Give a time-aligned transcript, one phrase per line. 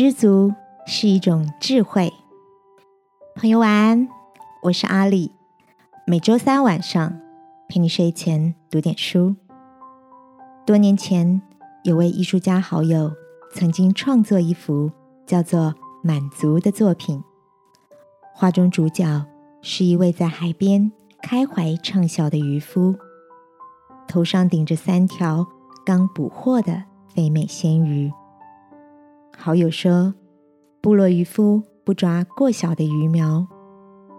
[0.00, 0.54] 知足
[0.86, 2.10] 是一种智慧。
[3.34, 4.08] 朋友晚安，
[4.62, 5.30] 我是阿里。
[6.06, 7.20] 每周三晚上
[7.68, 9.36] 陪你睡前读点书。
[10.64, 11.42] 多年前，
[11.84, 13.12] 有位艺术家好友
[13.52, 14.90] 曾经创作一幅
[15.26, 17.22] 叫做《满足》的作品。
[18.34, 19.26] 画中主角
[19.60, 20.90] 是一位在海边
[21.20, 22.96] 开怀畅笑的渔夫，
[24.08, 25.46] 头上顶着三条
[25.84, 28.10] 刚捕获的肥美鲜鱼。
[29.42, 30.12] 好友说，
[30.82, 33.46] 部落渔夫不抓过小的鱼苗，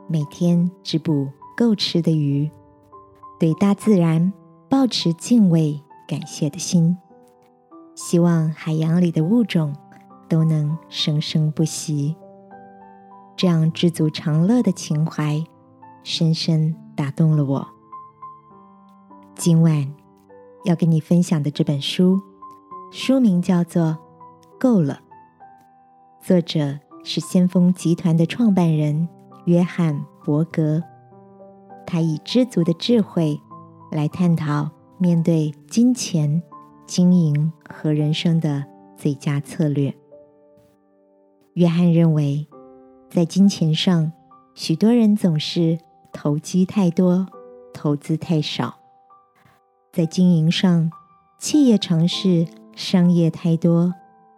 [0.09, 2.49] 每天只捕够吃的鱼，
[3.39, 4.33] 对大自然
[4.67, 6.97] 保持敬畏、感谢的心，
[7.93, 9.75] 希望海洋里的物种
[10.27, 12.15] 都能生生不息。
[13.37, 15.39] 这样知足常乐的情怀，
[16.01, 17.67] 深深打动了我。
[19.35, 19.93] 今晚
[20.65, 22.19] 要跟你分享的这本书，
[22.91, 23.83] 书名叫做
[24.59, 24.95] 《够了》。
[26.21, 29.09] 作者是先锋集团的创办人
[29.45, 30.83] 约翰·伯格，
[31.87, 33.39] 他以知足的智慧
[33.91, 36.43] 来探讨面对金钱、
[36.85, 38.63] 经营和人生的
[38.95, 39.91] 最佳策略。
[41.53, 42.47] 约翰认为，
[43.09, 44.11] 在金钱上，
[44.53, 45.79] 许多人总是
[46.13, 47.25] 投机太多，
[47.73, 48.75] 投资太少；
[49.91, 50.91] 在经营上，
[51.39, 53.91] 企业尝试商业太多，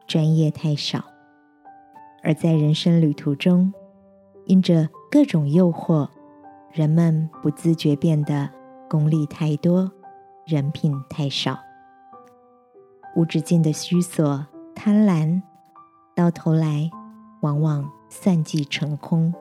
[0.08, 1.04] 专业太少。
[2.24, 3.74] 而在人生旅途中，
[4.46, 6.08] 因着各种诱惑，
[6.72, 8.50] 人们不自觉变得
[8.90, 9.92] 功利太多，
[10.46, 11.60] 人品太少。
[13.16, 15.42] 无止境的虚索、贪婪，
[16.16, 16.90] 到头来
[17.42, 19.34] 往往算计成空。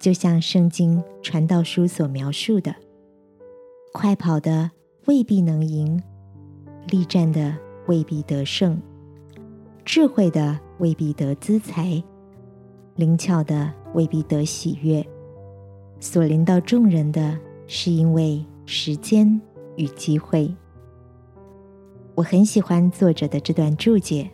[0.00, 2.74] 就像圣经传道书所描述的：
[3.92, 4.72] 快跑的
[5.06, 6.02] 未必能赢，
[6.88, 8.82] 力战的未必得胜，
[9.84, 10.58] 智慧的。
[10.78, 12.02] 未必得资财，
[12.96, 15.04] 灵巧的未必得喜悦。
[15.98, 19.40] 所临到众人的是因为时间
[19.76, 20.54] 与机会。
[22.14, 24.30] 我很喜欢作者的这段注解。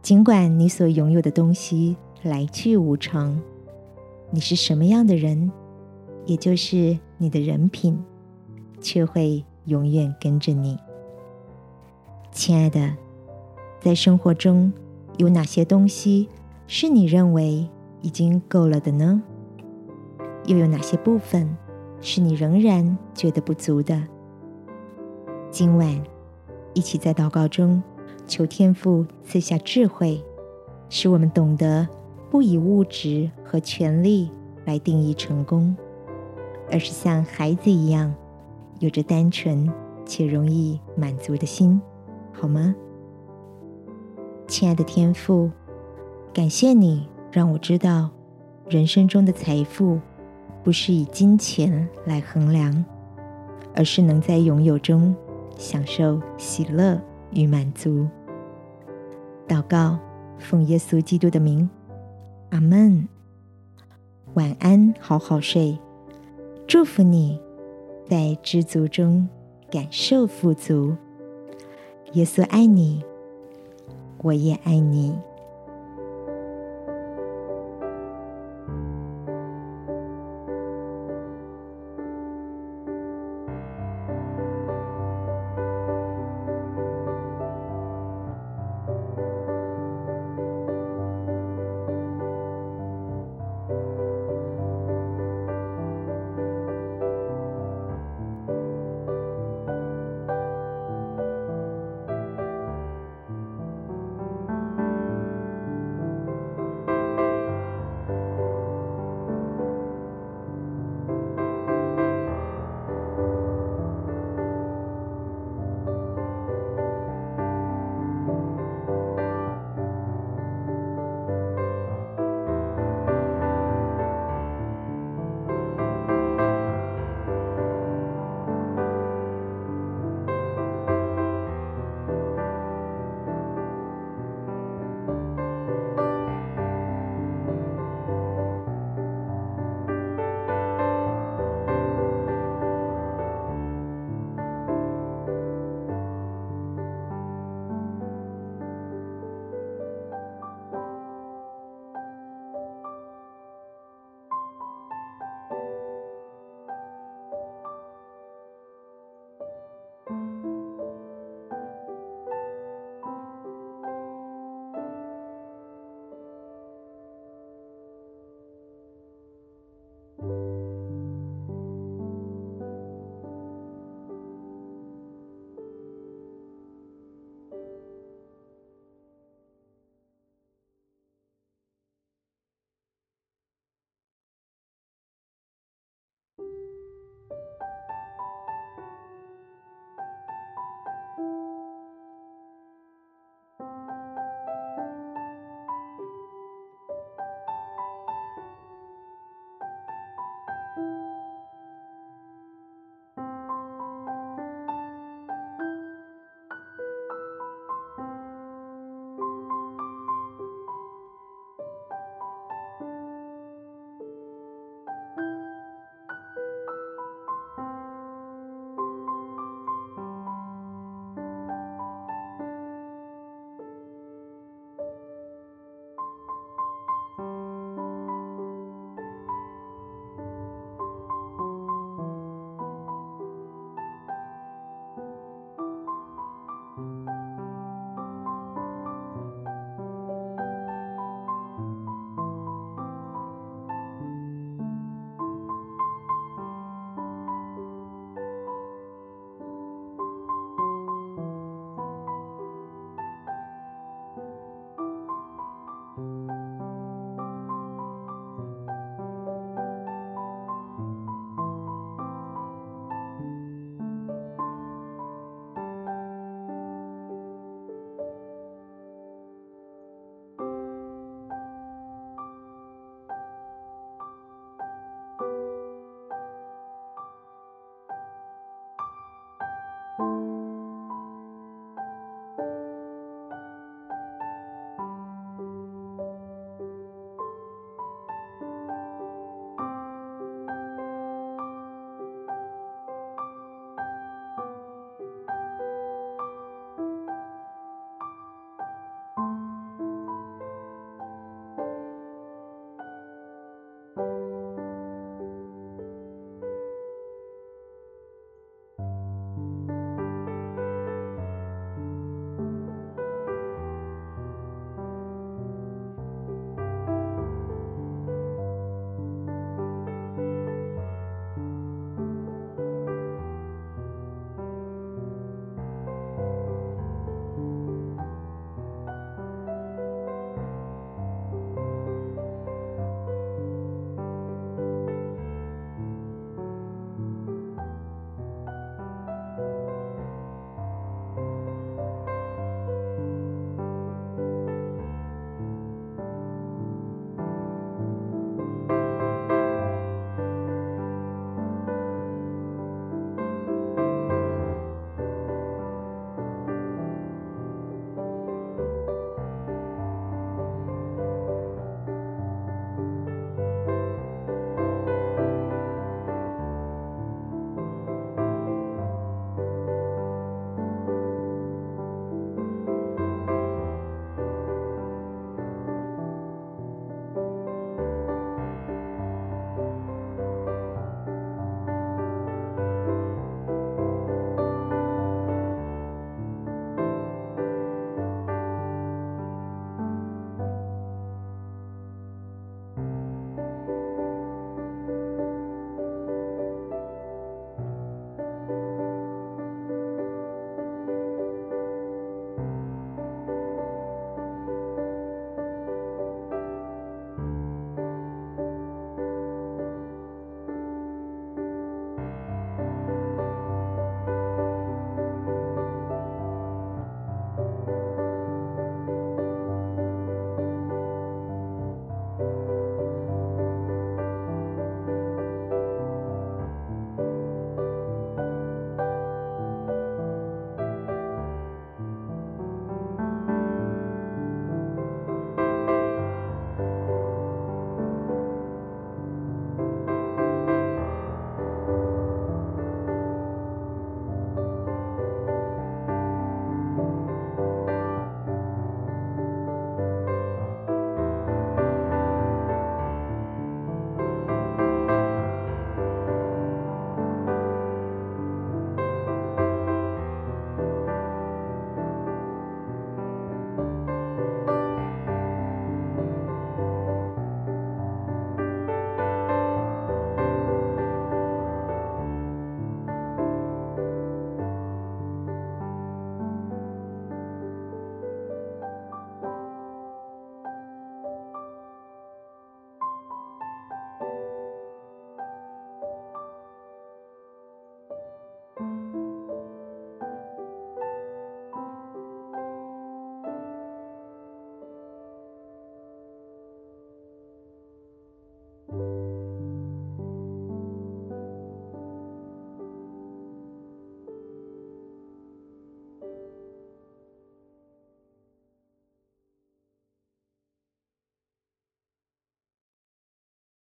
[0.00, 3.38] 尽管你所拥有的东西来去无常，
[4.30, 5.50] 你是什么样的人，
[6.24, 8.02] 也就是你的人品，
[8.80, 10.78] 却会永远跟着你。
[12.32, 12.96] 亲爱的，
[13.80, 14.72] 在生活中。
[15.18, 16.28] 有哪些东西
[16.68, 17.68] 是你认为
[18.02, 19.20] 已经够了的呢？
[20.46, 21.56] 又有哪些部分
[22.00, 24.00] 是你仍然觉得不足的？
[25.50, 26.00] 今晚
[26.72, 27.82] 一起在祷告中
[28.28, 30.24] 求天父赐下智慧，
[30.88, 31.88] 使我们懂得
[32.30, 34.30] 不以物质和权力
[34.66, 35.76] 来定义成功，
[36.70, 38.14] 而是像孩子一样，
[38.78, 39.68] 有着单纯
[40.06, 41.82] 且容易满足的心，
[42.32, 42.72] 好吗？
[44.48, 45.50] 亲爱的天父，
[46.32, 48.08] 感谢你让我知道，
[48.70, 50.00] 人生中的财富
[50.64, 52.82] 不是以金钱来衡量，
[53.74, 55.14] 而是能在拥有中
[55.58, 56.98] 享受喜乐
[57.30, 58.08] 与满足。
[59.46, 59.98] 祷告，
[60.38, 61.68] 奉耶稣基督的名，
[62.48, 63.06] 阿门。
[64.32, 65.78] 晚安，好好睡。
[66.66, 67.38] 祝福你
[68.08, 69.28] 在知足中
[69.70, 70.96] 感受富足。
[72.14, 73.04] 耶稣爱你。
[74.18, 75.27] 我也爱你。